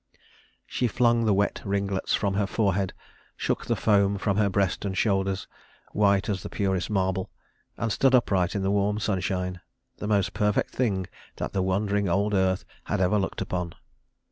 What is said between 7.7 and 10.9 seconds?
and stood upright in the warm sunshine the most perfect